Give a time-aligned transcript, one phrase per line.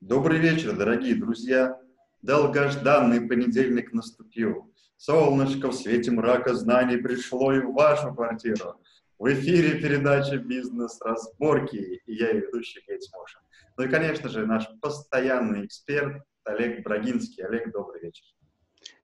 [0.00, 1.76] Добрый вечер, дорогие друзья!
[2.22, 4.72] Долгожданный понедельник наступил.
[4.96, 8.80] Солнышко в свете мрака знаний пришло и в вашу квартиру.
[9.18, 13.40] В эфире передача «Бизнес-разборки» и я, ее ведущий Гейтс Мошин.
[13.76, 17.44] Ну и, конечно же, наш постоянный эксперт Олег Брагинский.
[17.44, 18.24] Олег, добрый вечер.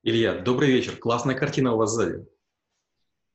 [0.05, 0.97] Илья, добрый вечер.
[0.97, 2.25] Классная картина у вас сзади.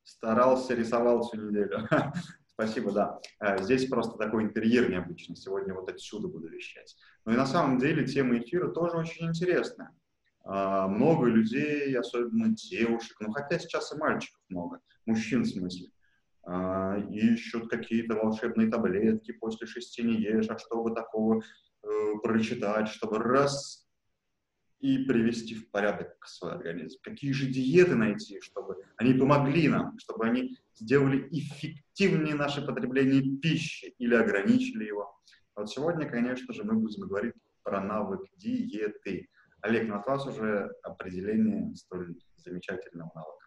[0.03, 1.89] Старался, рисовал всю неделю.
[2.59, 3.21] Спасибо, да.
[3.39, 5.37] Э, здесь просто такой интерьер необычный.
[5.37, 6.93] Сегодня вот отсюда буду вещать.
[7.23, 9.95] Ну и на самом деле тема эфира тоже очень интересная.
[10.43, 15.87] А, много людей, особенно девушек, ну хотя сейчас и мальчиков много, мужчин в смысле,
[16.43, 21.87] а, ищут какие-то волшебные таблетки, после шести не ешь, а чтобы такого э,
[22.21, 23.87] прочитать, чтобы раз
[24.81, 26.99] и привести в порядок свой организм.
[27.03, 33.93] Какие же диеты найти, чтобы они помогли нам, чтобы они сделали эффективнее наше потребление пищи
[33.97, 35.13] или ограничили его.
[35.55, 37.33] Вот сегодня, конечно же, мы будем говорить
[37.63, 39.27] про навык диеты.
[39.61, 43.45] Олег, на вас уже определение столь замечательного навыка.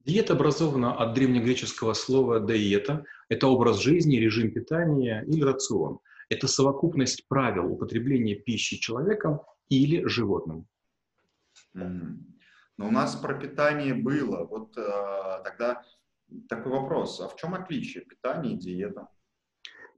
[0.00, 3.04] Диета образована от древнегреческого слова «диета».
[3.30, 6.00] Это образ жизни, режим питания или рацион.
[6.28, 10.66] Это совокупность правил употребления пищи человеком или животным.
[11.74, 12.18] Mm.
[12.76, 14.44] Но у нас про питание было.
[14.44, 15.82] Вот э, тогда
[16.48, 17.20] такой вопрос.
[17.20, 19.08] А в чем отличие питания и диета?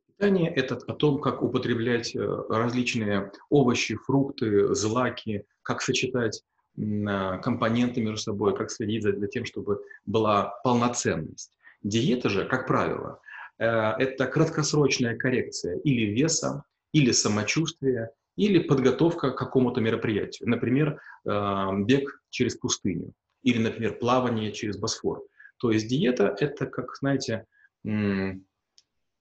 [0.07, 6.43] Питание– это о том, как употреблять э, различные овощи, фрукты, злаки, как сочетать
[6.79, 11.53] э, компоненты между собой, как следить за, за тем, чтобы была полноценность.
[11.83, 13.21] Диета же, как правило,
[13.59, 20.49] э, это краткосрочная коррекция или веса, или самочувствия, или подготовка к какому-то мероприятию.
[20.49, 23.13] Например, бег через пустыню,
[23.43, 25.23] или, например, плавание через Босфор.
[25.59, 27.47] То есть диета– это, как, знаете,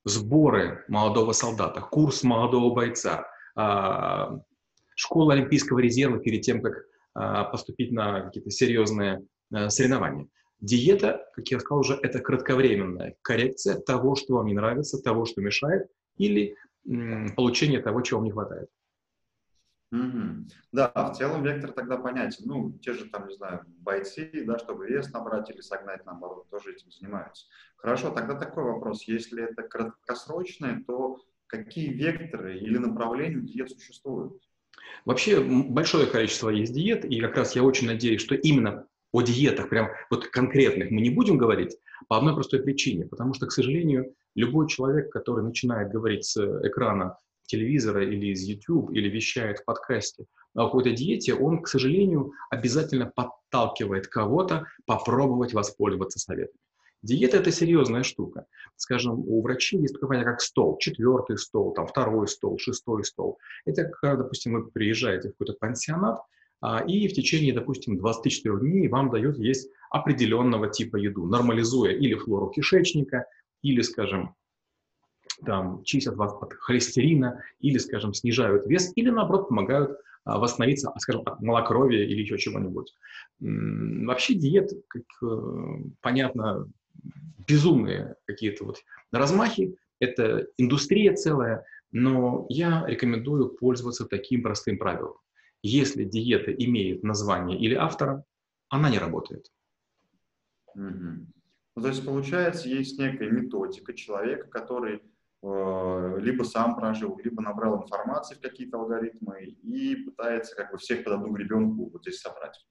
[0.05, 4.39] сборы молодого солдата, курс молодого бойца, а,
[4.95, 10.27] школа Олимпийского резерва перед тем, как а, поступить на какие-то серьезные а, соревнования.
[10.61, 15.41] Диета, как я сказал уже, это кратковременная коррекция того, что вам не нравится, того, что
[15.41, 16.55] мешает, или
[17.35, 18.69] получение того, чего вам не хватает.
[19.95, 20.47] Угу.
[20.73, 22.43] Да, в целом вектор тогда понятен.
[22.45, 26.73] Ну, те же там, не знаю, бойцы, да, чтобы вес набрать или согнать, наоборот, тоже
[26.73, 27.45] этим занимаются.
[27.77, 29.03] Хорошо, тогда такой вопрос.
[29.03, 34.41] Если это краткосрочное, то какие векторы или направления диет существуют?
[35.05, 39.69] Вообще большое количество есть диет, и как раз я очень надеюсь, что именно о диетах,
[39.69, 41.77] прям вот конкретных мы не будем говорить,
[42.09, 47.17] по одной простой причине, потому что, к сожалению, любой человек, который начинает говорить с экрана
[47.47, 53.11] телевизора или из YouTube, или вещает в подкасте о какой-то диете, он, к сожалению, обязательно
[53.13, 56.59] подталкивает кого-то попробовать воспользоваться советами.
[57.01, 58.47] Диета– это серьезная штука.
[58.77, 60.77] Скажем, у врачей есть такое понятие, как стол.
[60.79, 63.37] Четвертый стол, там, второй стол, шестой стол.
[63.65, 66.19] Это, когда, допустим, вы приезжаете в какой-то пансионат,
[66.61, 72.15] а, и в течение, допустим, 24 дней вам дают есть определенного типа еду, нормализуя или
[72.15, 73.27] флору кишечника,
[73.61, 74.35] или, скажем,
[75.43, 81.23] там, чистят вас от холестерина или, скажем, снижают вес, или, наоборот, помогают а, восстановиться, скажем,
[81.25, 82.93] от малокровия или еще чего-нибудь.
[83.39, 86.67] Вообще диет, как э, понятно,
[87.47, 88.77] безумные какие-то вот
[89.11, 95.15] размахи, это индустрия целая, но я рекомендую пользоваться таким простым правилом.
[95.61, 98.23] Если диета имеет название или автора,
[98.69, 99.51] она не работает.
[100.77, 101.25] Mm-hmm.
[101.75, 105.01] Ну, то есть, получается, есть некая методика человека, который
[106.17, 111.13] либо сам прожил, либо набрал информации в какие-то алгоритмы и пытается как бы всех под
[111.13, 112.65] одну гребенку вот здесь собрать.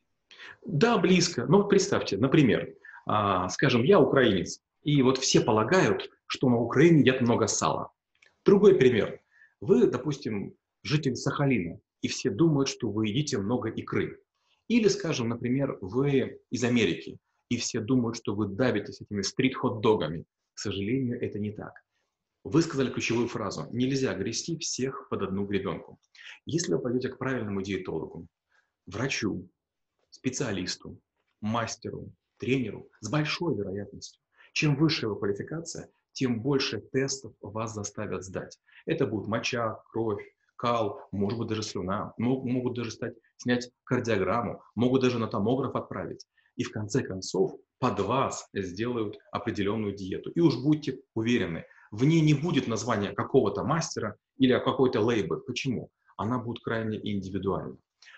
[0.64, 1.46] Да, близко.
[1.46, 2.74] Ну, представьте, например,
[3.06, 7.92] а, скажем, я украинец, и вот все полагают, что на Украине едят много сала.
[8.44, 9.20] Другой пример.
[9.60, 14.20] Вы, допустим, житель Сахалина, и все думают, что вы едите много икры.
[14.68, 17.18] Или, скажем, например, вы из Америки,
[17.50, 20.24] и все думают, что вы давитесь этими стрит-хот-догами.
[20.54, 21.83] К сожалению, это не так.
[22.44, 23.66] Вы сказали ключевую фразу.
[23.72, 25.98] Нельзя грести всех под одну гребенку.
[26.44, 28.28] Если вы пойдете к правильному диетологу,
[28.86, 29.48] врачу,
[30.10, 31.00] специалисту,
[31.40, 34.20] мастеру, тренеру, с большой вероятностью,
[34.52, 38.58] чем выше его квалификация, тем больше тестов вас заставят сдать.
[38.84, 40.22] Это будут моча, кровь,
[40.56, 46.26] кал, может быть даже слюна, могут даже стать, снять кардиограмму, могут даже на томограф отправить.
[46.56, 50.30] И в конце концов под вас сделают определенную диету.
[50.30, 51.64] И уж будьте уверены,
[51.94, 55.36] в ней не будет названия какого-то мастера или какой-то лейбл.
[55.46, 55.90] Почему?
[56.16, 57.76] Она будет крайне индивидуальна.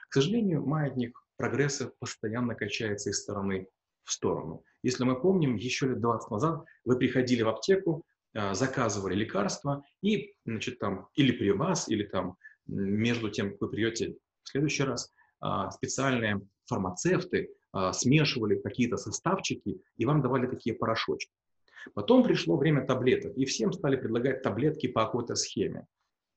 [0.08, 3.68] К сожалению, маятник прогресса постоянно качается из стороны
[4.04, 4.62] в сторону.
[4.82, 8.02] Если мы помним, еще лет 20 назад вы приходили в аптеку,
[8.34, 12.36] а, заказывали лекарства, и, значит, там, или при вас, или там
[12.66, 19.82] между тем, как вы придете в следующий раз, а, специальные фармацевты а, смешивали какие-то составчики
[19.98, 21.30] и вам давали такие порошочки.
[21.94, 25.86] Потом пришло время таблеток, и всем стали предлагать таблетки по какой-то схеме.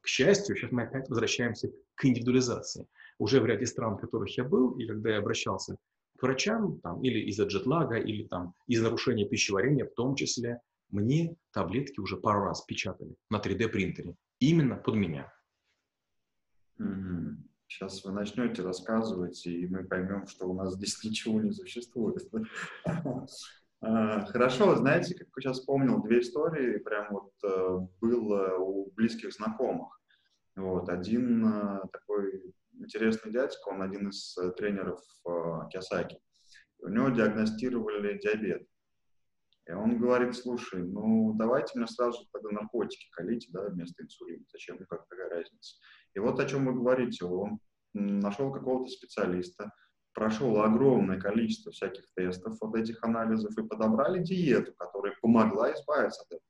[0.01, 2.87] К счастью, сейчас мы опять возвращаемся к индивидуализации.
[3.17, 5.75] Уже в ряде стран, в которых я был, и когда я обращался
[6.17, 11.35] к врачам, там, или из-за джетлага, или там, из нарушения пищеварения в том числе, мне
[11.51, 14.15] таблетки уже пару раз печатали на 3D принтере.
[14.39, 15.31] Именно под меня.
[17.67, 22.27] Сейчас вы начнете рассказывать, и мы поймем, что у нас здесь ничего не существует.
[23.81, 29.33] А, хорошо, знаете, как я сейчас вспомнил, две истории прям вот э, было у близких
[29.33, 30.01] знакомых.
[30.57, 34.99] Вот, один э, такой интересный дядька, он один из э, тренеров
[35.71, 36.19] Киосаки.
[36.79, 38.67] У него диагностировали диабет.
[39.65, 44.43] И он говорит, слушай, ну давайте мне сразу тогда наркотики колите, да, вместо инсулина.
[44.51, 44.77] Зачем?
[44.79, 45.75] Ну как такая разница?
[46.15, 47.25] И вот о чем вы говорите.
[47.25, 47.59] Он
[47.93, 49.71] нашел какого-то специалиста,
[50.13, 56.27] прошел огромное количество всяких тестов вот этих анализов и подобрали диету, которая помогла избавиться от
[56.27, 56.41] этого.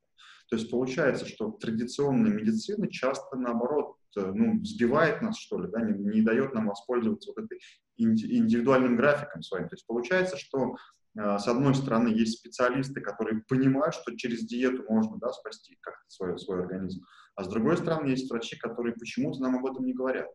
[0.49, 5.81] То есть получается, что традиционная медицина часто, наоборот, э, ну, сбивает нас, что ли, да,
[5.81, 7.59] не, не дает нам воспользоваться вот этой
[7.97, 9.69] индивидуальным графиком своим.
[9.69, 10.75] То есть получается, что
[11.15, 16.03] э, с одной стороны есть специалисты, которые понимают, что через диету можно да, спасти как-то
[16.07, 19.93] свой, свой организм, а с другой стороны есть врачи, которые почему-то нам об этом не
[19.93, 20.29] говорят.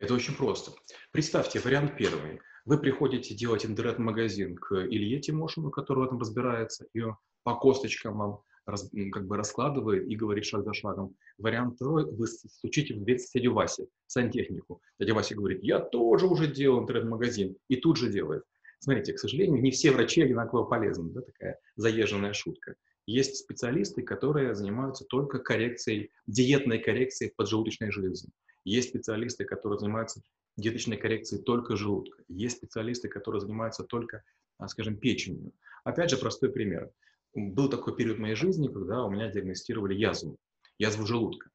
[0.00, 0.72] Это очень просто.
[1.12, 2.40] Представьте, вариант первый.
[2.64, 7.02] Вы приходите делать интернет-магазин к Илье Тимошину, который в этом разбирается, и
[7.42, 11.16] по косточкам вам раз, как бы раскладывает и говорит шаг за шагом.
[11.36, 14.80] Вариант второй, вы стучите в дверь соседю Васе, сантехнику.
[14.98, 18.44] Дядя Вася говорит, я тоже уже делал интернет-магазин, и тут же делает.
[18.78, 22.74] Смотрите, к сожалению, не все врачи одинаково полезны, да, такая заезженная шутка.
[23.04, 28.30] Есть специалисты, которые занимаются только коррекцией, диетной коррекцией поджелудочной железы.
[28.64, 30.22] Есть специалисты, которые занимаются
[30.56, 32.22] диеточной коррекцией только желудка.
[32.28, 34.22] Есть специалисты, которые занимаются только,
[34.58, 35.52] а, скажем, печенью.
[35.84, 36.90] Опять же, простой пример.
[37.34, 40.38] Был такой период в моей жизни, когда у меня диагностировали язву,
[40.78, 41.50] язву желудка.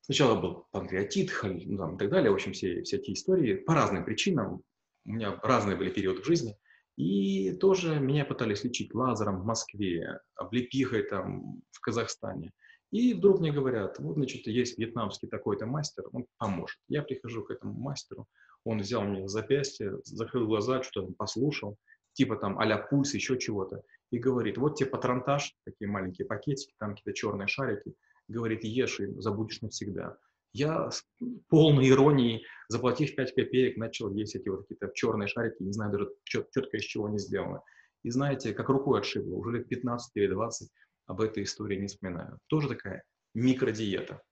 [0.00, 3.74] Сначала был панкреатит, ну, там, и так далее, в общем, все, все эти истории по
[3.74, 4.62] разным причинам.
[5.04, 6.56] У меня разные были периоды в жизни.
[6.96, 12.52] И тоже меня пытались лечить лазером в Москве, облепихой там в Казахстане.
[12.96, 16.78] И вдруг мне говорят, вот, значит, есть вьетнамский такой-то мастер, он поможет.
[16.88, 18.26] Я прихожу к этому мастеру,
[18.64, 21.76] он взял мне запястье, закрыл глаза, что-то послушал,
[22.14, 26.94] типа там а пульс, еще чего-то, и говорит, вот тебе патронтаж, такие маленькие пакетики, там
[26.94, 27.92] какие-то черные шарики,
[28.28, 30.16] говорит, ешь и забудешь навсегда.
[30.54, 31.04] Я с
[31.50, 36.08] полной иронией, заплатив 5 копеек, начал есть эти вот какие-то черные шарики, не знаю даже
[36.24, 37.60] четко из чего они сделаны.
[38.04, 40.70] И знаете, как рукой отшибло, уже лет 15 или 20
[41.06, 42.38] об этой истории не вспоминаю.
[42.48, 43.02] Тоже такая
[43.34, 44.22] микродиета.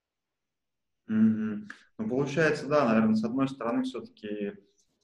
[1.09, 1.69] Mm-hmm.
[1.97, 4.53] Ну, получается, да, наверное, с одной стороны, все-таки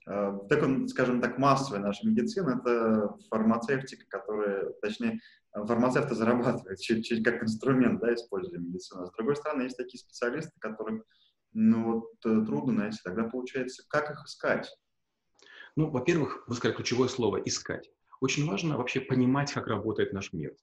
[0.08, 5.20] э, так, скажем так, массовая наша медицина– это фармацевтика, которая, точнее,
[5.54, 9.04] фармацевты зарабатывают чуть, чуть как инструмент, да, используя медицину.
[9.04, 11.06] А с другой стороны, есть такие специалисты, которых,
[11.54, 13.00] ну, вот, э, трудно найти.
[13.04, 14.70] Тогда получается, как их искать?
[15.76, 17.90] Ну, во-первых, вы сказали ключевое слово «искать».
[18.20, 20.54] Очень важно вообще понимать, как работает наш мир.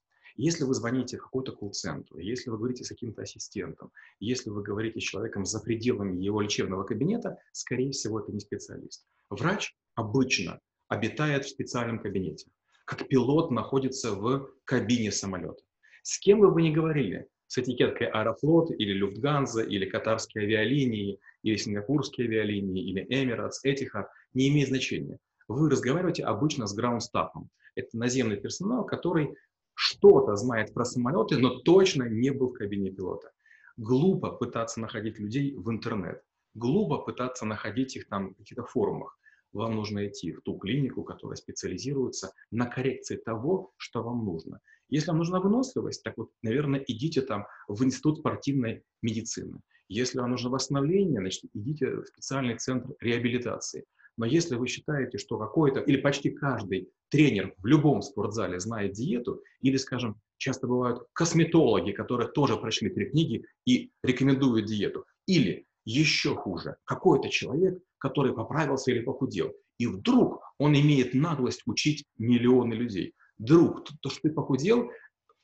[0.41, 3.91] Если вы звоните в какой-то колл-центр, если вы говорите с каким-то ассистентом,
[4.21, 9.05] если вы говорите с человеком за пределами его лечебного кабинета, скорее всего, это не специалист.
[9.29, 12.49] Врач обычно обитает в специальном кабинете,
[12.85, 15.61] как пилот находится в кабине самолета.
[16.03, 21.57] С кем бы вы ни говорили, с этикеткой Аэрофлот или Люфтганза, или Катарские авиалинии, или
[21.57, 25.19] Сингапурские авиалинии, или Эмиратс, Этихад, не имеет значения.
[25.49, 27.49] Вы разговариваете обычно с граундстафом.
[27.75, 29.35] Это наземный персонал, который
[29.79, 33.31] что-то знает про самолеты, но точно не был в кабине пилота.
[33.77, 36.21] Глупо пытаться находить людей в интернет.
[36.53, 39.17] Глупо пытаться находить их там в каких-то форумах.
[39.53, 44.59] Вам нужно идти в ту клинику, которая специализируется на коррекции того, что вам нужно.
[44.89, 49.61] Если вам нужна выносливость, так вот, наверное, идите там в институт спортивной медицины.
[49.87, 53.85] Если вам нужно восстановление, значит, идите в специальный центр реабилитации.
[54.19, 59.41] Но если вы считаете, что какой-то или почти каждый тренер в любом спортзале знает диету,
[59.61, 66.35] или, скажем, часто бывают косметологи, которые тоже прочли три книги и рекомендуют диету, или еще
[66.35, 73.13] хуже, какой-то человек, который поправился или похудел, и вдруг он имеет наглость учить миллионы людей.
[73.37, 74.91] Друг, то, то что ты похудел,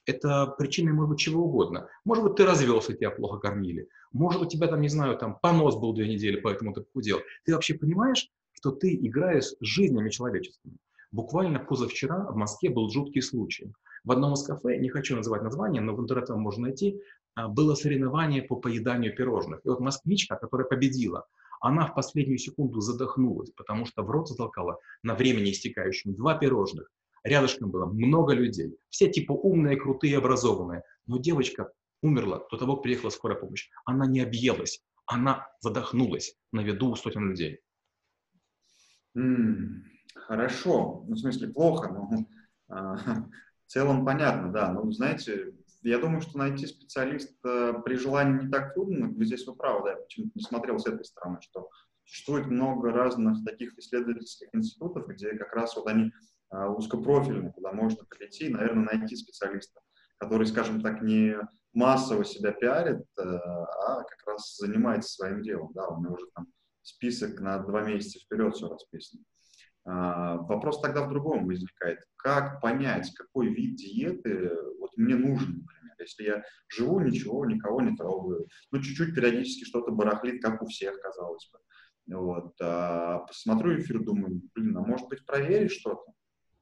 [0.06, 1.88] это причина может быть чего угодно.
[2.04, 3.88] Может быть, ты развелся, тебя плохо кормили.
[4.12, 7.20] Может, у тебя там, не знаю, там понос был две недели, поэтому ты похудел.
[7.46, 10.78] Ты вообще понимаешь, что ты играешь жизнями человеческими.
[11.12, 13.74] Буквально позавчера в Москве был жуткий случай.
[14.04, 17.02] В одном из кафе, не хочу называть название, но в интернете можно найти,
[17.36, 19.62] а, было соревнование по поеданию пирожных.
[19.64, 21.26] И вот москвичка, которая победила,
[21.62, 26.92] она в последнюю секунду задохнулась, потому что в рот затолкала на времени истекающем два пирожных.
[27.24, 30.84] Рядышком было много людей, все типа умные, крутые, образованные.
[31.08, 31.72] Но девочка
[32.02, 33.70] умерла до того, как приехала скорая помощь.
[33.86, 37.62] Она не объелась, она задохнулась на виду у сотен людей.
[40.16, 42.10] Хорошо, ну, в смысле плохо, но
[42.70, 44.72] а, в целом понятно, да.
[44.72, 45.54] Но, знаете,
[45.84, 49.14] я думаю, что найти специалиста при желании не так трудно.
[49.24, 51.70] Здесь вы правы, да, я почему-то не смотрел с этой стороны, что
[52.04, 56.12] существует много разных таких исследовательских институтов, где как раз вот они
[56.50, 59.80] а, узкопрофильные, куда можно прийти и, наверное, найти специалиста,
[60.18, 61.36] который, скажем так, не
[61.74, 66.48] массово себя пиарит, э, а как раз занимается своим делом, да, у него уже там
[66.86, 69.24] список на два месяца вперед все расписано.
[69.86, 72.00] А, вопрос тогда в другом возникает.
[72.16, 77.96] Как понять, какой вид диеты вот мне нужен, например, если я живу, ничего, никого не
[77.96, 81.60] трогаю, ну, чуть-чуть периодически что-то барахлит, как у всех, казалось бы.
[82.18, 86.14] Вот, а, посмотрю эфир, думаю, блин, а может быть проверить что-то?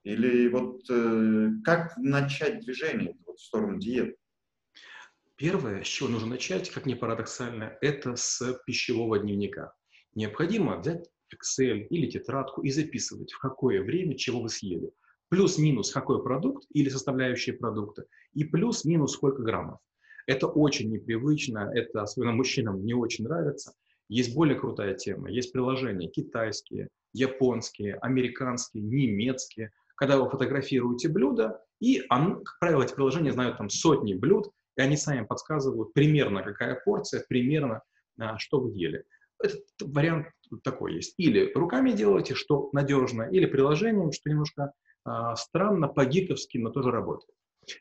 [0.04, 4.18] Или вот э, как начать движение вот, в сторону диеты?
[5.38, 9.74] Первое, с чего нужно начать, как ни парадоксально, это с пищевого дневника.
[10.16, 14.92] Необходимо взять Excel или тетрадку и записывать, в какое время чего вы съели.
[15.30, 19.80] Плюс-минус какой продукт или составляющие продукта, и плюс-минус сколько граммов.
[20.28, 23.74] Это очень непривычно, это особенно мужчинам не очень нравится.
[24.10, 32.02] Есть более крутая тема, есть приложения китайские, японские, американские, немецкие, когда вы фотографируете блюдо, и,
[32.08, 37.26] как правило, эти приложения знают там сотни блюд, и они сами подсказывают примерно, какая порция,
[37.28, 37.82] примерно,
[38.20, 39.04] а, что вы ели.
[39.42, 40.28] Этот вариант
[40.64, 41.16] такой есть.
[41.18, 44.74] Или руками делаете, что надежно, или приложением, что немножко
[45.06, 47.36] а, странно, по-гиковски, но тоже работает.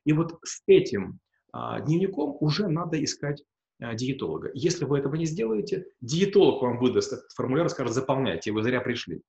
[0.04, 1.20] И вот с этим
[1.52, 3.42] а, дневником уже надо искать
[3.80, 4.50] а, диетолога.
[4.54, 8.80] Если вы этого не сделаете, диетолог вам выдаст этот формуляр и скажет, заполняйте, вы зря
[8.80, 9.22] пришли.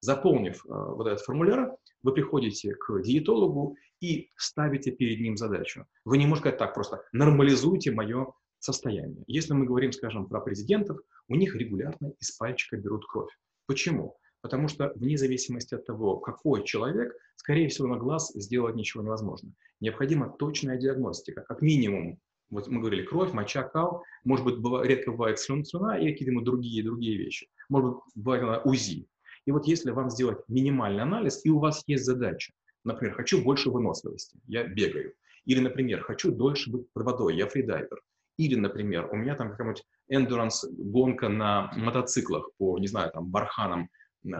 [0.00, 5.86] Заполнив а, вот этот формуляр, вы приходите к диетологу и ставите перед ним задачу.
[6.04, 9.24] Вы не можете сказать так просто, нормализуйте мое состояние.
[9.26, 13.30] Если мы говорим, скажем, про президентов, у них регулярно из пальчика берут кровь.
[13.66, 14.16] Почему?
[14.40, 19.52] Потому что вне зависимости от того, какой человек, скорее всего, на глаз сделать ничего невозможно.
[19.80, 21.42] Необходима точная диагностика.
[21.42, 25.98] Как минимум, вот мы говорили, кровь, моча, кал, может быть, бывает, редко бывает слюна, слюна
[25.98, 27.48] и какие-то другие, другие вещи.
[27.68, 29.08] Может быть, бывает УЗИ.
[29.46, 32.52] И вот если вам сделать минимальный анализ, и у вас есть задача,
[32.84, 35.14] например, хочу больше выносливости, я бегаю,
[35.44, 38.00] или, например, хочу дольше быть под водой, я фридайвер,
[38.36, 43.88] или, например, у меня там какая-нибудь эндуранс гонка на мотоциклах по, не знаю, там, барханам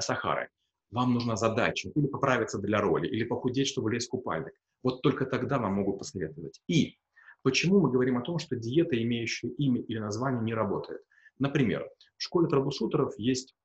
[0.01, 0.49] Сахары.
[0.91, 4.55] Вам нужна задача или поправиться для роли, или похудеть, чтобы лезть в купальник.
[4.83, 6.61] Вот только тогда вам могут посоветовать.
[6.69, 6.99] И
[7.43, 11.03] почему мы говорим о том, что диета, имеющая имя или название, не работает?
[11.39, 13.57] Например, в школе трабушутеров есть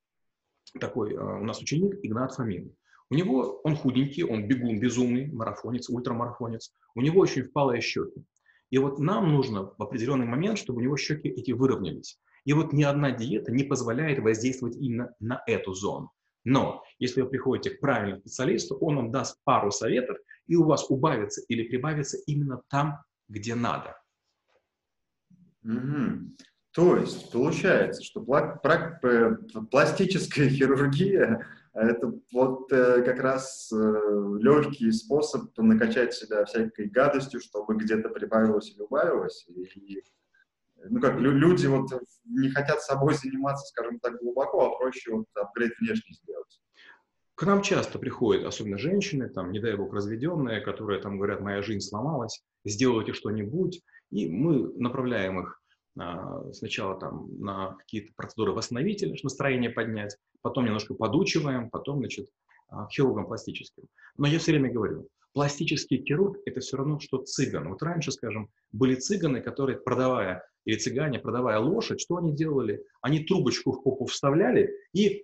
[0.80, 2.76] такой э, у нас ученик Игнат Фомин.
[3.12, 6.74] У него, он худенький, он бегун безумный, марафонец, ультрамарафонец.
[6.94, 8.24] У него очень впалые щеки.
[8.70, 12.20] И вот нам нужно в определенный момент, чтобы у него щеки эти выровнялись.
[12.46, 16.12] И вот ни одна диета не позволяет воздействовать именно на эту зону.
[16.46, 20.90] Но если вы приходите к правильному специалисту, он вам даст пару советов, и у вас
[20.90, 23.98] убавится или прибавится именно там, где надо.
[25.64, 26.36] Угу.
[26.72, 29.36] То есть получается, что э,
[29.70, 33.76] пластическая хирургия это вот э, как раз э,
[34.40, 39.46] легкий способ накачать себя всякой гадостью, чтобы где-то прибавилось или убавилось.
[39.48, 40.04] И,
[40.90, 41.90] ну как, люди вот
[42.26, 46.60] не хотят собой заниматься, скажем так, глубоко, а проще вот апгрейд внешне сделать.
[47.36, 51.62] К нам часто приходят, особенно женщины, там, не дай бог, разведенные, которые там говорят, моя
[51.62, 55.59] жизнь сломалась, сделайте что-нибудь, и мы направляем их а,
[56.54, 62.30] сначала там на какие-то процедуры восстановительные, чтобы настроение поднять, потом немножко подучиваем, потом, значит,
[62.70, 63.86] а, к хирургам пластическим.
[64.18, 67.70] Но я все время говорю, пластический хирург– это все равно, что цыган.
[67.70, 72.84] Вот раньше, скажем, были цыганы, которые, продавая, или цыгане, продавая лошадь, что они делали?
[73.02, 75.24] Они трубочку в попу вставляли и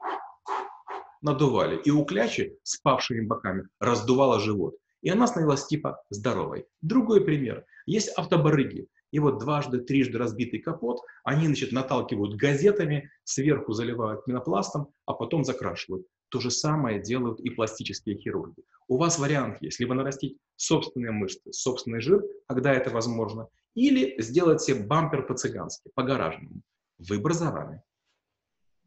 [1.22, 1.78] надували.
[1.86, 4.76] И у клячи с павшими боками раздувала живот.
[5.02, 6.66] И она становилась типа здоровой.
[6.82, 7.66] Другой пример.
[7.86, 14.90] Есть автобарыги и вот дважды, трижды разбитый капот, они, значит, наталкивают газетами, сверху заливают пенопластом,
[15.06, 16.06] а потом закрашивают.
[16.28, 18.62] То же самое делают и пластические хирурги.
[18.90, 24.62] У вас вариант есть, либо нарастить собственные мышцы, собственный жир, когда это возможно, или сделать
[24.62, 26.62] себе бампер по-цыгански, по-гаражному.
[26.98, 27.82] Выбор за вами.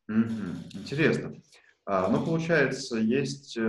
[0.08, 1.40] Интересно.
[1.86, 3.62] А, ну, получается, есть, э,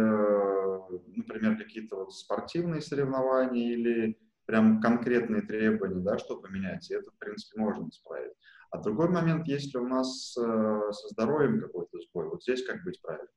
[1.15, 4.17] например, какие-то вот спортивные соревнования или
[4.49, 8.33] прям конкретные требования, да, что поменять, и это, в принципе, можно исправить.
[8.71, 12.99] А другой момент, если у нас э, со здоровьем какой-то сбой, вот здесь как быть
[12.99, 13.27] правильно?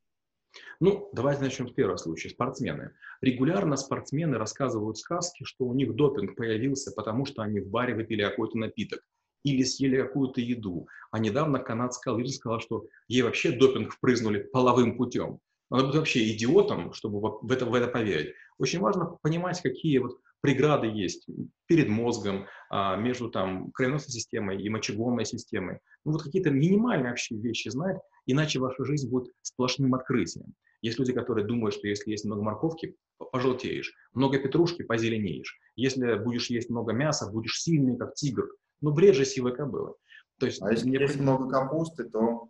[0.81, 2.31] Ну, давайте начнем с первого случая.
[2.31, 2.93] Спортсмены.
[3.21, 8.23] Регулярно спортсмены рассказывают сказки, что у них допинг появился, потому что они в баре выпили
[8.23, 9.03] какой-то напиток
[9.43, 10.89] или съели какую-то еду.
[11.11, 15.41] А недавно канадская лыжа сказала, что ей вообще допинг впрызнули половым путем.
[15.69, 18.35] Надо быть вообще идиотом, чтобы в это, в это поверить.
[18.59, 21.27] Очень важно понимать, какие вот преграды есть
[21.67, 25.79] перед мозгом, а, между там кровеносной системой и мочегонной системой.
[26.05, 27.97] Ну вот какие-то минимальные вообще вещи знать,
[28.27, 30.55] иначе ваша жизнь будет сплошным открытием.
[30.83, 32.97] Есть люди, которые думают, что если есть много морковки,
[33.31, 35.59] пожелтеешь, много петрушки, позеленеешь.
[35.77, 38.49] Если будешь есть много мяса, будешь сильный, как тигр.
[38.81, 39.95] Ну, бред же сивой кобылы.
[40.41, 40.99] То есть, а если мне...
[40.99, 42.49] есть много капусты, то...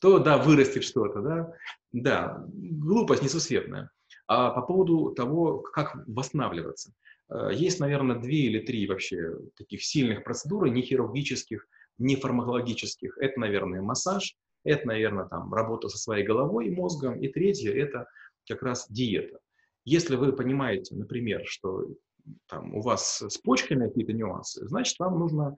[0.00, 1.52] То, да, вырастет что-то, да.
[1.92, 3.90] Да, глупость несусветная.
[4.26, 6.92] А по поводу того, как восстанавливаться.
[7.30, 11.66] Э, есть, наверное, две или три вообще таких сильных процедуры, не хирургических,
[11.98, 13.18] не фармакологических.
[13.18, 17.18] Это, наверное, массаж, это, наверное, там, работа со своей головой и мозгом.
[17.20, 18.06] И третье– это
[18.48, 19.38] как раз диета.
[19.84, 21.86] Если вы понимаете, например, что
[22.46, 25.56] там, у вас с почками какие-то нюансы, значит, вам нужно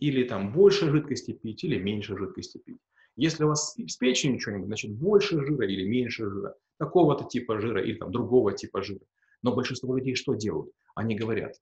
[0.00, 2.78] или там больше жидкости пить, или меньше жидкости пить.
[3.16, 7.82] Если у вас с печенью что-нибудь, значит, больше жира или меньше жира, такого-то типа жира
[7.82, 9.04] или там другого типа жира.
[9.44, 10.72] Но большинство людей что делают?
[10.94, 11.54] Они говорят,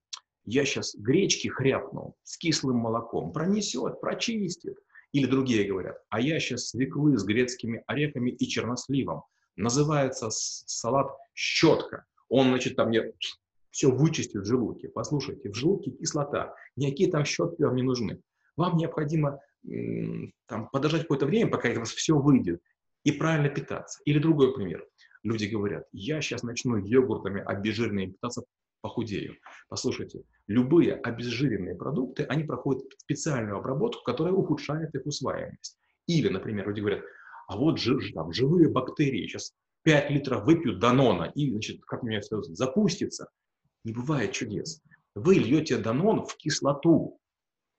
[0.45, 4.79] я сейчас гречки хряпну с кислым молоком, пронесет, прочистит.
[5.11, 9.25] Или другие говорят, а я сейчас свеклы с грецкими орехами и черносливом.
[9.57, 12.07] Называется салат щетка.
[12.29, 13.12] Он, значит, там мне
[13.71, 14.89] все вычистит в желудке.
[14.89, 16.55] Послушайте, в желудке кислота.
[16.77, 18.23] Никакие там щетки вам не нужны.
[18.57, 19.41] Вам необходимо
[20.47, 22.62] там, подождать какое-то время, пока у вас все выйдет,
[23.05, 24.01] и правильно питаться.
[24.05, 24.87] Или другой пример.
[25.23, 28.43] Люди говорят, я сейчас начну йогуртами обезжиренными питаться,
[28.81, 29.37] похудею.
[29.69, 35.79] Послушайте, любые обезжиренные продукты, они проходят специальную обработку, которая ухудшает их усваиваемость.
[36.09, 37.05] Или, например, люди говорят,
[37.47, 42.20] а вот жир, там, живые бактерии, сейчас 5 литров выпью Данона, и, значит, как меня
[42.20, 43.29] все запустится.
[43.85, 44.83] Не бывает чудес.
[45.14, 47.18] Вы льете Данон в кислоту.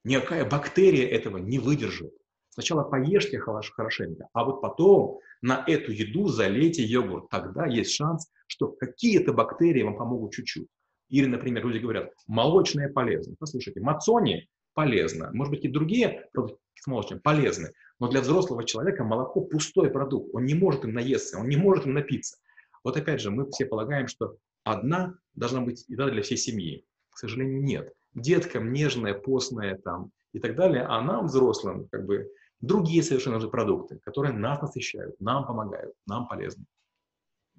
[0.04, 2.14] Никакая бактерия этого не выдержит.
[2.54, 7.28] Сначала поешьте хорошенько, а вот потом на эту еду залейте йогурт.
[7.28, 10.68] Тогда есть шанс, что какие-то бактерии вам помогут чуть-чуть.
[11.08, 13.34] Или, например, люди говорят, молочное полезно.
[13.40, 15.30] Послушайте, мацони полезно.
[15.32, 17.72] Может быть, и другие продукты молочные полезны.
[17.98, 20.32] Но для взрослого человека молоко пустой продукт.
[20.32, 22.36] Он не может им наесться, он не может им напиться.
[22.84, 26.84] Вот опять же, мы все полагаем, что одна должна быть еда для всей семьи.
[27.10, 27.92] К сожалению, нет.
[28.14, 32.30] Деткам нежная, постная там и так далее, а нам, взрослым, как бы
[32.66, 36.64] другие совершенно же продукты, которые нас насыщают, нам помогают, нам полезны.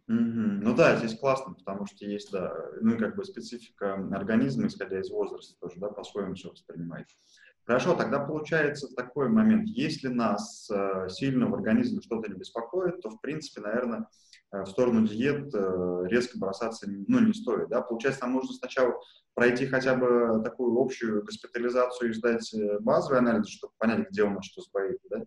[0.10, 0.60] Mm-hmm.
[0.62, 5.10] Ну да, здесь классно, потому что есть, да, ну как бы специфика организма, исходя из
[5.10, 7.08] возраста тоже, да, по-своему все воспринимает.
[7.66, 9.68] Хорошо, тогда получается такой момент.
[9.70, 14.08] Если нас э, сильно в организме что-то не беспокоит, то, в принципе, наверное,
[14.52, 17.70] э, в сторону диет э, резко бросаться ну, не стоит.
[17.70, 17.82] Да?
[17.82, 18.94] Получается, нам нужно сначала
[19.34, 24.46] пройти хотя бы такую общую госпитализацию и сдать базовый анализ, чтобы понять, где у нас
[24.46, 25.00] что сбоит.
[25.10, 25.24] Да?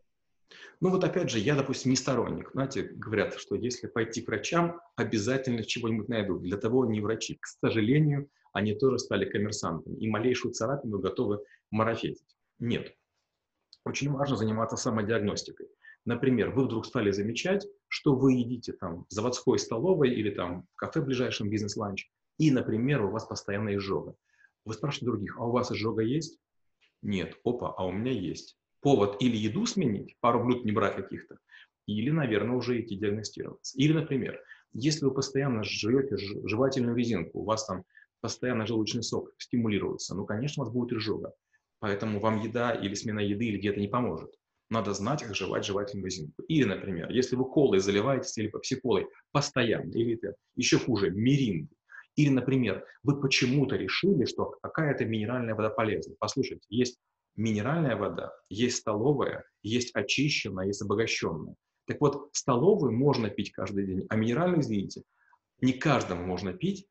[0.80, 2.52] Ну вот опять же, я, допустим, не сторонник.
[2.52, 6.42] Знаете, говорят, что если пойти к врачам, обязательно чего-нибудь найдут.
[6.42, 7.36] Для того они врачи.
[7.40, 12.36] К сожалению, они тоже стали коммерсантами и малейшую царапину готовы марафетить.
[12.58, 12.94] Нет.
[13.84, 15.68] Очень важно заниматься самодиагностикой.
[16.04, 20.76] Например, вы вдруг стали замечать, что вы едите там в заводской столовой или там в
[20.76, 24.14] кафе ближайшем бизнес-ланч, и, например, у вас постоянно изжога.
[24.64, 26.38] Вы спрашиваете других, а у вас изжога есть?
[27.02, 27.36] Нет.
[27.44, 28.56] Опа, а у меня есть.
[28.80, 31.38] Повод или еду сменить, пару блюд не брать каких-то,
[31.86, 33.76] или, наверное, уже идти диагностироваться.
[33.78, 34.40] Или, например,
[34.72, 37.84] если вы постоянно жуете жевательную резинку, у вас там
[38.20, 41.32] постоянно желудочный сок стимулируется, ну, конечно, у вас будет изжога.
[41.80, 44.34] Поэтому вам еда или смена еды или диета не поможет.
[44.70, 46.42] Надо знать, как жевать жевательную резинку.
[46.42, 51.74] Или, например, если вы колой заливаетесь или пепси-колой постоянно, или это еще хуже, миринды,
[52.16, 56.16] или, например, вы почему-то решили, что какая-то минеральная вода полезна.
[56.18, 56.98] Послушайте, есть
[57.36, 61.54] минеральная вода, есть столовая, есть очищенная, есть обогащенная.
[61.86, 65.02] Так вот, столовую можно пить каждый день, а минеральную, извините,
[65.60, 66.86] не каждому можно пить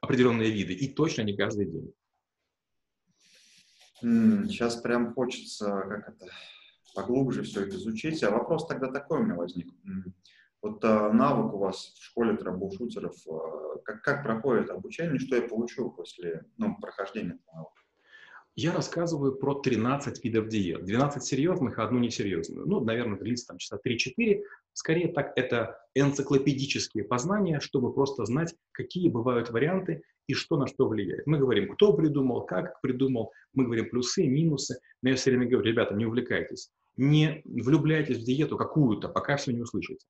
[0.00, 1.92] определенные виды, и точно не каждый день.
[4.02, 6.26] Сейчас прям хочется как это
[6.94, 8.22] поглубже все это изучить.
[8.22, 9.72] А вопрос тогда такой у меня возник.
[10.60, 15.42] Вот а, навык у вас в школе трэбл-шутеров, а, как, как проходит обучение, что я
[15.42, 17.82] получу после ну, прохождения этого навыка?
[18.54, 20.84] Я рассказываю про 13 видов диет.
[20.84, 22.66] 12 серьезных, а одну несерьезную.
[22.66, 24.42] Ну, наверное, длится там часа 3-4.
[24.74, 30.88] Скорее так, это энциклопедические познания, чтобы просто знать, какие бывают варианты и что на что
[30.88, 31.26] влияет.
[31.26, 35.68] Мы говорим, кто придумал, как придумал, мы говорим плюсы, минусы, но я все время говорю,
[35.68, 40.06] ребята, не увлекайтесь, не влюбляйтесь в диету какую-то, пока все не услышите.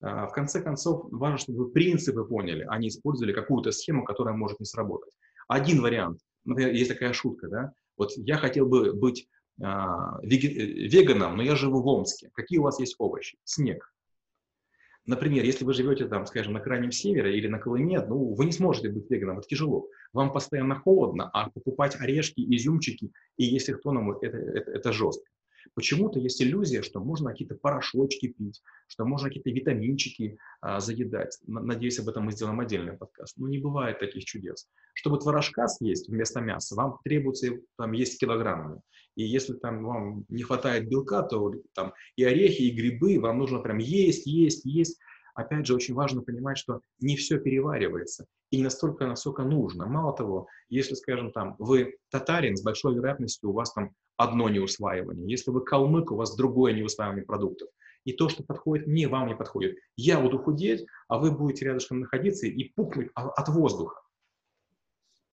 [0.00, 4.34] А, в конце концов, важно, чтобы вы принципы поняли, а не использовали какую-то схему, которая
[4.34, 5.12] может не сработать.
[5.48, 9.28] Один вариант, например, есть такая шутка, да, вот я хотел бы быть
[9.62, 12.30] а, веганом, но я живу в Омске.
[12.34, 13.38] Какие у вас есть овощи?
[13.44, 13.90] Снег.
[15.06, 18.52] Например, если вы живете там, скажем, на крайнем севере или на Колыме, ну, вы не
[18.52, 19.88] сможете быть веганом, это тяжело.
[20.12, 25.24] Вам постоянно холодно, а покупать орешки, изюмчики и если кто нам, это, это, это жестко.
[25.74, 31.38] Почему-то есть иллюзия, что можно какие-то порошочки пить, что можно какие-то витаминчики а, заедать.
[31.46, 33.36] Надеюсь, об этом мы сделаем отдельный подкаст.
[33.36, 34.68] Но не бывает таких чудес.
[34.94, 38.80] Чтобы творожка съесть вместо мяса, вам требуется там есть килограммами.
[39.14, 43.60] И если там вам не хватает белка, то там и орехи, и грибы вам нужно
[43.60, 44.98] прям есть, есть, есть.
[45.34, 49.86] Опять же, очень важно понимать, что не все переваривается и не настолько, насколько нужно.
[49.86, 55.28] Мало того, если, скажем, там, вы татарин, с большой вероятностью у вас там одно неусваивание.
[55.28, 57.68] Если вы калмык, у вас другое неусваивание продуктов.
[58.04, 59.76] И то, что подходит мне, вам не подходит.
[59.96, 64.00] Я буду худеть, а вы будете рядышком находиться и пухнуть от воздуха.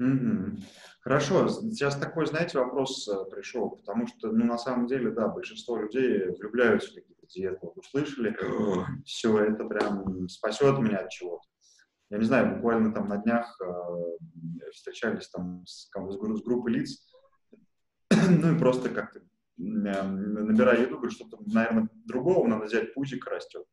[0.02, 0.60] Mm-hmm.
[1.02, 5.78] Хорошо, сейчас такой, знаете, вопрос э, пришел, потому что, ну, на самом деле, да, большинство
[5.78, 8.36] людей влюбляются в какие-то диеты, вот услышали,
[9.06, 11.44] все, это прям спасет меня от чего-то.
[12.10, 17.06] Я не знаю, буквально там на днях э, встречались там с, с, с группой лиц,
[18.42, 19.22] ну и просто как-то
[19.58, 23.66] набирая еду, говорю, что-то, наверное, другого надо взять, пузик растет.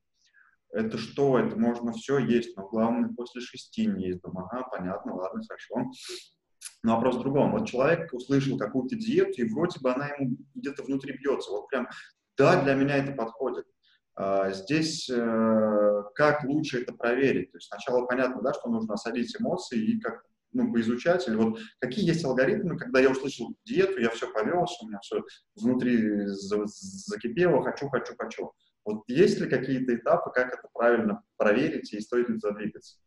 [0.72, 1.38] Это что?
[1.38, 4.20] Это можно все есть, но главное после шести не есть.
[4.22, 5.90] Думаю, ага, понятно, ладно, хорошо.
[6.82, 7.52] Но вопрос в другом.
[7.52, 11.50] Вот человек услышал какую-то диету, и вроде бы она ему где-то внутри бьется.
[11.50, 11.88] Вот прям,
[12.36, 13.66] да, для меня это подходит.
[14.14, 17.50] А, здесь э, как лучше это проверить?
[17.50, 21.58] То есть сначала понятно, да, что нужно осадить эмоции и как ну, поизучать, или вот
[21.78, 25.22] какие есть алгоритмы, когда я услышал диету, я все повелся, у меня все
[25.56, 28.52] внутри закипело, хочу, хочу, хочу.
[28.84, 32.98] Вот есть ли какие-то этапы, как это правильно проверить и стоит ли задвигаться?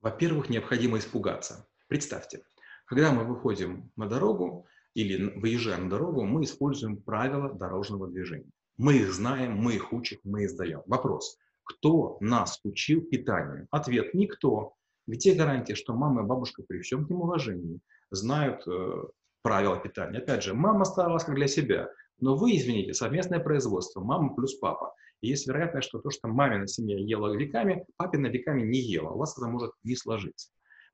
[0.00, 1.66] Во-первых, необходимо испугаться.
[1.88, 2.42] Представьте,
[2.86, 8.50] когда мы выходим на дорогу или выезжаем на дорогу, мы используем правила дорожного движения.
[8.76, 10.82] Мы их знаем, мы их учим, мы их сдаем.
[10.86, 13.68] Вопрос, кто нас учил питанию?
[13.70, 14.74] Ответ– никто.
[15.10, 17.80] Где гарантия, что мама и бабушка при всем к ним уважении
[18.12, 19.02] знают э,
[19.42, 20.18] правила питания?
[20.18, 24.94] Опять же, мама старалась как для себя, но вы, извините, совместное производство, мама плюс папа.
[25.20, 29.10] И есть вероятность, что то, что мамина семья ела веками, папина веками не ела.
[29.10, 30.52] У вас это может не сложиться.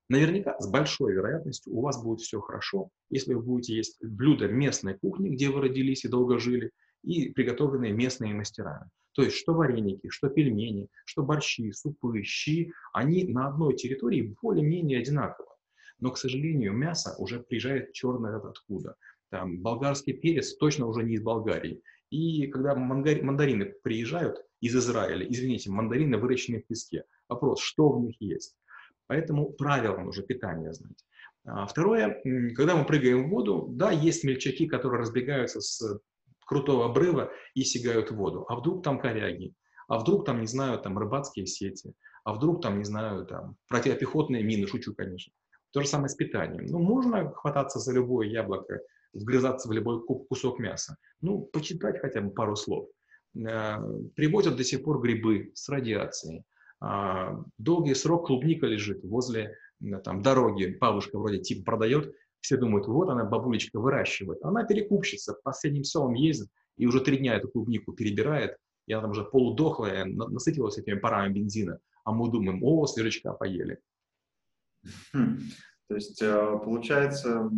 [0.09, 4.97] Наверняка, с большой вероятностью, у вас будет все хорошо, если вы будете есть блюда местной
[4.97, 6.71] кухни, где вы родились и долго жили,
[7.03, 8.89] и приготовленные местными мастерами.
[9.17, 14.99] То есть, что вареники, что пельмени, что борщи, супы, щи, они на одной территории более-менее
[14.99, 15.49] одинаковы.
[15.99, 18.95] Но, к сожалению, мясо уже приезжает черное откуда.
[19.31, 21.81] Там, болгарский перец точно уже не из Болгарии.
[22.11, 28.21] И когда мандарины приезжают из Израиля, извините, мандарины выращенные в песке, вопрос, что в них
[28.21, 28.55] есть.
[29.07, 31.03] Поэтому правила нужно питания знать.
[31.43, 32.21] А второе,
[32.55, 35.99] когда мы прыгаем в воду, да, есть мельчаки, которые разбегаются с
[36.47, 38.45] крутого обрыва и сигают в воду.
[38.49, 39.53] А вдруг там коряги?
[39.87, 41.93] А вдруг там, не знаю, там рыбацкие сети?
[42.23, 44.67] А вдруг там, не знаю, там противопехотные мины?
[44.67, 45.31] Шучу, конечно.
[45.71, 46.65] То же самое с питанием.
[46.65, 48.79] Ну, можно хвататься за любое яблоко,
[49.13, 50.97] вгрызаться в любой кусок мяса.
[51.21, 52.89] Ну, почитать хотя бы пару слов.
[53.35, 53.77] Э,
[54.15, 56.43] приводят до сих пор грибы с радиацией.
[56.79, 59.55] А, долгий срок клубника лежит возле
[60.03, 60.77] там, дороги.
[60.79, 62.13] Бабушка вроде типа продает,
[62.47, 64.41] все думают, вот она, бабулечка, выращивает.
[64.41, 68.55] Она перекупщица, по соседним селам ездит и уже три дня эту клубнику перебирает.
[68.85, 71.79] И она там уже полудохлая, насытилась этими парами бензина.
[72.05, 73.79] А мы думаем, о, свежачка поели.
[75.11, 75.39] Хм.
[75.89, 77.51] То есть, э, получается,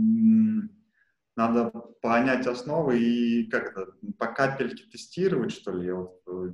[1.36, 1.70] надо
[2.02, 5.86] понять основы и как это, по капельке тестировать, что ли?
[5.86, 6.52] Я вот э,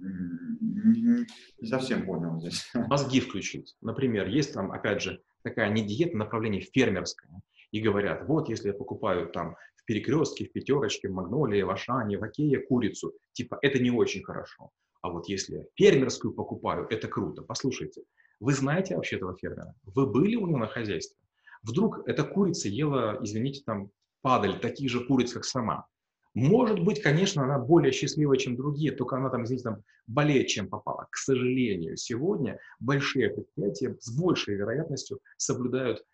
[0.60, 1.26] не,
[1.62, 2.70] не совсем понял здесь.
[2.74, 3.78] Мозги включить.
[3.80, 7.32] Например, есть там, опять же, такая не диета, направление фермерское
[7.76, 12.18] и говорят, вот если я покупаю там в перекрестке, в пятерочке, в Магнолии, в Ашане,
[12.18, 14.72] в Окее курицу, типа это не очень хорошо.
[15.02, 17.42] А вот если фермерскую покупаю, это круто.
[17.42, 18.04] Послушайте,
[18.40, 19.76] вы знаете вообще этого фермера?
[19.84, 21.18] Вы были у него на хозяйстве?
[21.64, 23.90] Вдруг эта курица ела, извините, там
[24.22, 25.86] падаль, таких же куриц, как сама.
[26.34, 30.70] Может быть, конечно, она более счастливая, чем другие, только она там, извините, там болеет, чем
[30.70, 31.08] попала.
[31.12, 36.06] К сожалению, сегодня большие предприятия с большей вероятностью соблюдают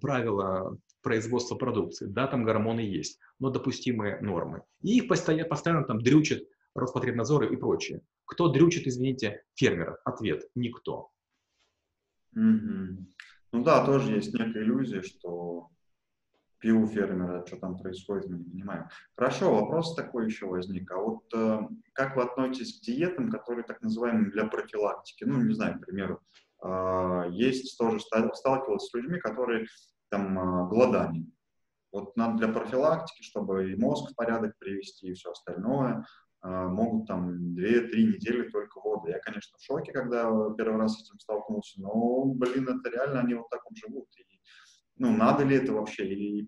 [0.00, 2.06] правила производства продукции.
[2.06, 4.62] Да, там гормоны есть, но допустимые нормы.
[4.82, 6.42] И их постоянно, постоянно там дрючат
[6.74, 8.02] Роспотребнадзоры и прочее.
[8.24, 9.98] Кто дрючит, извините, фермеров?
[10.04, 11.10] Ответ– никто.
[12.34, 12.96] Mm-hmm.
[13.52, 15.68] Ну да, тоже есть некая иллюзия, что
[16.62, 18.84] пил фермера, что там происходит, мы не понимаем.
[19.16, 20.90] Хорошо, вопрос такой еще возник.
[20.92, 21.60] А вот э,
[21.92, 25.24] как вы относитесь к диетам, которые так называемые для профилактики?
[25.24, 26.20] Ну, не знаю, к примеру,
[26.64, 29.66] э, есть тоже сталкивался с людьми, которые
[30.12, 31.26] там э, голодание.
[31.90, 36.04] Вот надо для профилактики, чтобы и мозг в порядок привести, и все остальное,
[36.44, 39.08] э, могут там 2-3 недели только воду.
[39.08, 43.34] Я, конечно, в шоке, когда первый раз с этим столкнулся, но, блин, это реально, они
[43.34, 44.08] вот так вот живут.
[44.18, 44.40] И
[44.96, 46.46] ну, надо ли это вообще, и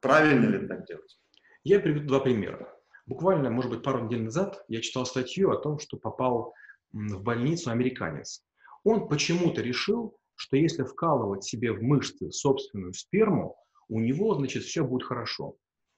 [0.00, 1.18] правильно ли так делать?
[1.64, 2.72] Я приведу два примера.
[3.06, 6.54] Буквально, может быть, пару недель назад я читал статью о том, что попал
[6.92, 8.44] в больницу американец.
[8.84, 13.56] Он почему-то решил, что если вкалывать себе в мышцы собственную сперму,
[13.88, 15.56] у него, значит, все будет хорошо.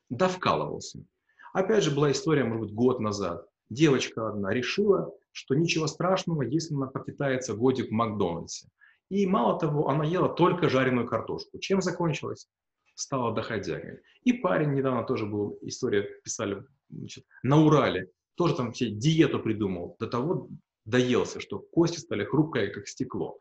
[0.08, 1.04] Да, вкалывался.
[1.52, 3.46] Опять же, была история, может быть, год назад.
[3.70, 8.68] Девочка одна решила, что ничего страшного, если она пропитается годик в Макдональдсе.
[9.08, 11.58] И мало того, она ела только жареную картошку.
[11.58, 12.48] Чем закончилось?
[12.94, 14.00] Стала доходягой.
[14.22, 19.96] И парень недавно тоже был, история писали значит, на Урале, тоже там все диету придумал,
[19.98, 20.48] до того
[20.84, 23.38] доелся, что кости стали хрупкие, как стекло.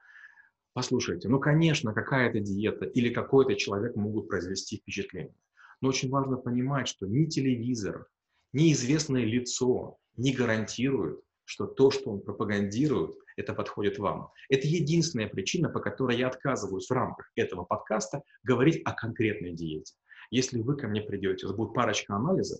[0.75, 5.33] Послушайте, ну, конечно, какая-то диета или какой-то человек могут произвести впечатление.
[5.79, 8.07] Но очень важно понимать, что ни телевизор,
[8.51, 14.31] ни известное лицо не гарантируют, что то, что он пропагандирует, это подходит вам.
[14.49, 19.95] Это единственная причина, по которой я отказываюсь в рамках этого подкаста говорить о конкретной диете.
[20.29, 22.59] Если вы ко мне придете, у вас будет парочка анализов,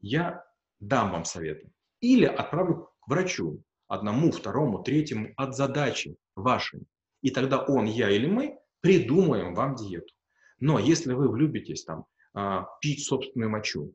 [0.00, 0.44] я
[0.80, 1.70] дам вам советы.
[2.00, 6.88] Или отправлю к врачу, одному, второму, третьему, от задачи вашей.
[7.22, 10.12] И тогда он, я или мы придумаем вам диету.
[10.60, 13.94] Но если вы влюбитесь там, а, пить собственную мочу,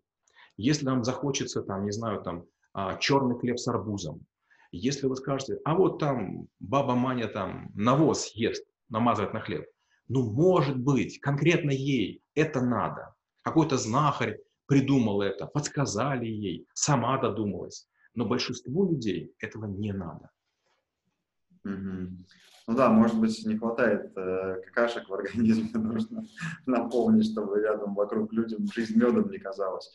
[0.55, 4.25] если вам захочется, там, не знаю, там, а, черный хлеб с арбузом,
[4.71, 9.65] если вы скажете, а вот там баба Маня там навоз ест, намазывает на хлеб.
[10.07, 13.13] Ну, может быть, конкретно ей это надо.
[13.43, 17.87] Какой-то знахарь придумал это, подсказали ей, сама додумалась.
[18.13, 20.29] Но большинству людей этого не надо.
[22.67, 26.23] Ну да, может быть, не хватает э, какашек в организме, нужно
[26.65, 29.89] наполнить, чтобы рядом вокруг людям жизнь медом не казалась.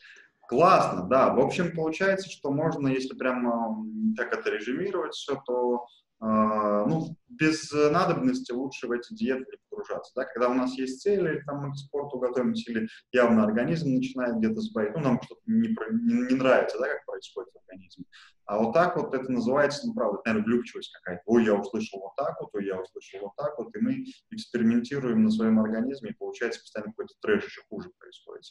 [0.47, 1.33] Классно, да.
[1.33, 3.85] В общем, получается, что можно, если прямо
[4.17, 5.85] так это режимировать все, то
[6.25, 10.13] ну, без надобности лучше в эти диеты погружаться.
[10.15, 10.25] Да?
[10.25, 14.61] Когда у нас есть цели, там мы к спорту готовимся, или явно организм начинает где-то
[14.61, 18.05] сбоить, ну, нам что-то не, не, не нравится, да, как происходит в организме.
[18.45, 21.23] А вот так вот это называется, ну, правда, наверное, влюбчивость какая-то.
[21.25, 25.23] Ой, я услышал вот так вот, ой, я услышал вот так вот, и мы экспериментируем
[25.23, 28.43] на своем организме, и получается постоянно какой-то трэш еще хуже происходит.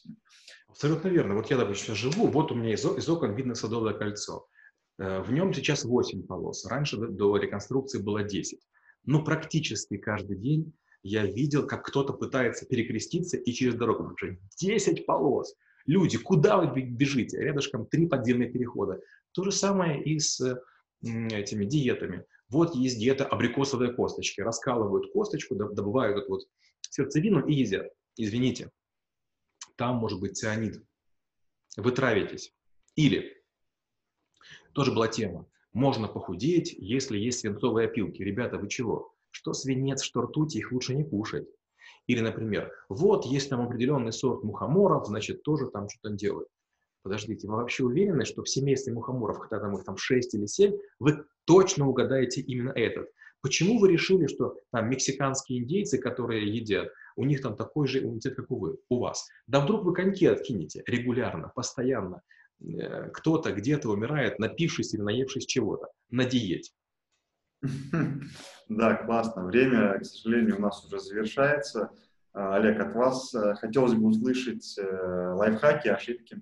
[0.68, 1.34] Абсолютно верно.
[1.34, 4.46] Вот я, допустим, живу, вот у меня из, из окон видно Садовое кольцо.
[5.02, 6.64] Э, в нем сейчас 8 полос.
[6.64, 8.60] Раньше до реконструкции было 10.
[9.04, 14.14] Ну, практически каждый день я видел, как кто-то пытается перекреститься и через дорогу.
[14.14, 15.56] Уже 10 полос.
[15.86, 17.38] Люди, куда вы бежите?
[17.38, 19.00] Рядышком три подземные перехода.
[19.32, 20.40] То же самое и с
[21.02, 22.24] этими диетами.
[22.48, 24.40] Вот есть диета абрикосовой косточки.
[24.40, 26.42] Раскалывают косточку, добывают эту вот
[26.90, 27.88] сердцевину и едят.
[28.16, 28.70] Извините,
[29.74, 30.80] там может быть цианид.
[31.76, 32.54] Вы травитесь.
[32.94, 33.41] Или
[34.72, 35.46] тоже была тема.
[35.72, 38.22] Можно похудеть, если есть свинцовые опилки.
[38.22, 39.14] Ребята, вы чего?
[39.30, 41.48] Что свинец, что ртуть, их лучше не кушать.
[42.06, 46.48] Или, например, вот есть там определенный сорт мухоморов, значит, тоже там что-то делают.
[47.02, 50.76] Подождите, вы вообще уверены, что в семействе мухоморов, когда там их там 6 или 7,
[51.00, 53.08] вы точно угадаете именно этот?
[53.40, 58.36] Почему вы решили, что там мексиканские индейцы, которые едят, у них там такой же иммунитет,
[58.36, 59.28] как у вы, у вас?
[59.48, 62.22] Да вдруг вы коньки откинете регулярно, постоянно.
[62.64, 66.72] Э, кто-то где-то умирает, напившись или наевшись чего-то, на диете.
[68.68, 69.44] Да, классно.
[69.44, 71.90] Время, к сожалению, у нас уже завершается.
[72.32, 76.40] А, Олег, от вас э, хотелось бы услышать э, лайфхаки, ошибки.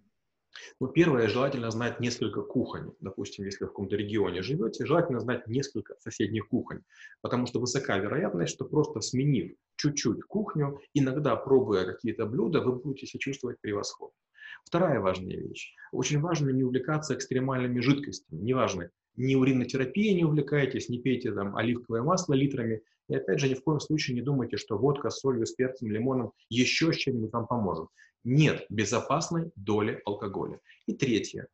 [0.78, 2.92] Ну, первое, желательно знать несколько кухонь.
[3.00, 6.82] Допустим, если в каком-то регионе живете, желательно знать несколько соседних кухонь,
[7.20, 13.06] потому что высока вероятность, что просто сменив чуть-чуть кухню, иногда пробуя какие-то блюда, вы будете
[13.06, 14.14] себя чувствовать превосходно.
[14.64, 15.74] Вторая важная вещь.
[15.92, 18.40] Очень важно не увлекаться экстремальными жидкостями.
[18.40, 22.82] Неважно, ни уринотерапией не увлекайтесь, не пейте там оливковое масло литрами.
[23.08, 25.90] И опять же, ни в коем случае не думайте, что водка с солью, с перцем,
[25.90, 27.88] лимоном еще с чем-нибудь вам поможет.
[28.22, 30.60] Нет безопасной доли алкоголя.
[30.86, 31.48] И третье.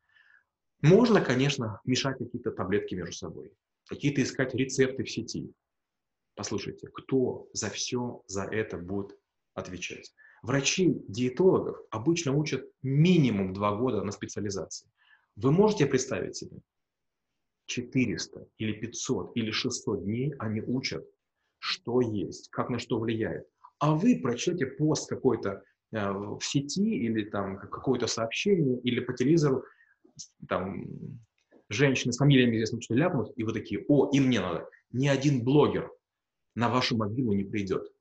[0.82, 3.52] Можно, конечно, мешать какие-то таблетки между собой,
[3.88, 5.52] какие-то искать рецепты в сети.
[6.34, 9.16] Послушайте, кто за все за это будет
[9.54, 10.12] отвечать?
[10.42, 14.88] Врачи диетологов обычно учат минимум два года на специализации.
[15.36, 16.60] Вы можете представить себе?
[17.66, 21.04] 400 или 500 или 600 дней они учат
[21.58, 23.46] что есть, как на что влияет.
[23.78, 29.64] А вы прочтете пост какой-то э, в сети или там какое-то сообщение или по телевизору,
[30.48, 30.86] там
[31.68, 34.68] женщины с фамилиями известно, что ляпнут, и вы такие, о, и мне надо.
[34.92, 35.90] Ни один блогер
[36.54, 37.92] на вашу могилу не придет.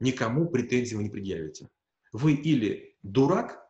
[0.00, 1.68] Никому претензий вы не предъявите.
[2.12, 3.68] Вы или дурак,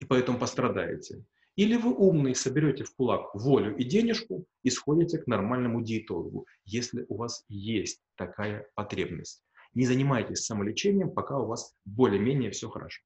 [0.00, 1.24] и поэтому пострадаете,
[1.56, 7.04] или вы умный, соберете в кулак волю и денежку и сходите к нормальному диетологу, если
[7.08, 9.44] у вас есть такая потребность.
[9.74, 13.02] Не занимайтесь самолечением, пока у вас более-менее все хорошо.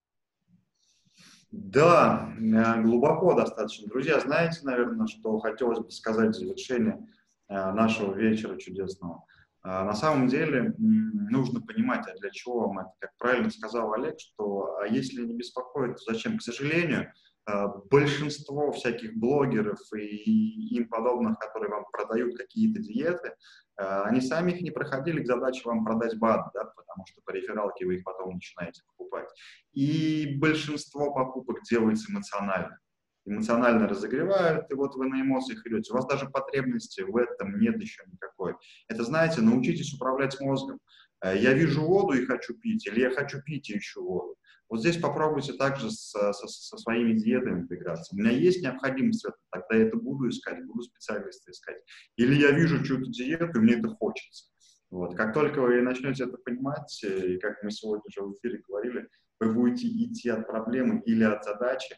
[1.51, 3.89] Да, э, глубоко достаточно.
[3.89, 7.07] Друзья, знаете, наверное, что хотелось бы сказать в завершение
[7.49, 9.25] э, нашего вечера чудесного.
[9.67, 12.91] Э, на самом деле нужно понимать, а для чего вам это.
[13.01, 16.39] Как правильно сказал Олег, что а если не беспокоит, то зачем?
[16.39, 17.13] К сожалению,
[17.49, 23.35] Э, большинство всяких блогеров и им подобных, которые вам продают какие-то диеты,
[23.77, 27.85] они сами их не проходили к задаче вам продать БАД, да, потому что по рефералке
[27.85, 29.29] вы их потом начинаете покупать.
[29.75, 32.79] И большинство покупок делается эмоционально.
[33.27, 35.93] Эмоционально разогревают, и вот вы на эмоциях идете.
[35.93, 38.55] У вас даже потребности в этом нет еще никакой.
[38.89, 40.79] Это, знаете, научитесь управлять мозгом.
[41.25, 44.37] Э, я вижу воду и хочу пить, или я хочу пить и ищу воду.
[44.69, 48.15] Вот здесь попробуйте также со, со, со своими диетами поиграться.
[48.15, 51.77] У меня есть необходимость в этом, тогда я это буду искать, буду специалиста искать.
[52.17, 54.47] Или я вижу чью-то диету, и мне это хочется.
[54.91, 55.17] Вот.
[55.17, 59.09] Как только вы начнете это понимать, э, и как мы сегодня уже в эфире говорили,
[59.41, 61.97] вы будете идти от проблемы или от задачи,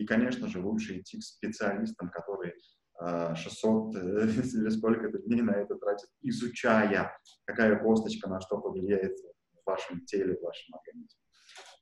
[0.00, 2.54] и, конечно же, лучше идти к специалистам, которые
[2.98, 9.66] 600 э, или сколько-то дней на это тратят, изучая, какая косточка на что повлияет в
[9.66, 11.20] вашем теле, в вашем организме.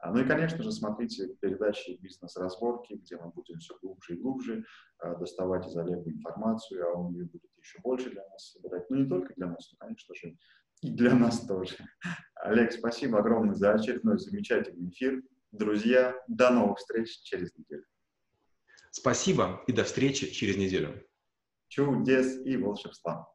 [0.00, 4.64] А, ну и, конечно же, смотрите передачи «Бизнес-разборки», где мы будем все глубже и глубже
[4.98, 8.90] а, доставать из Олега информацию, а он ее будет еще больше для нас собирать.
[8.90, 10.36] Ну, не только для нас, но, конечно же,
[10.82, 11.76] и для нас тоже.
[12.34, 15.22] Олег, спасибо огромное за очередной замечательный эфир.
[15.52, 17.84] Друзья, до новых встреч через неделю.
[18.96, 21.04] Спасибо и до встречи через неделю.
[21.66, 23.33] Чудес и волшебства.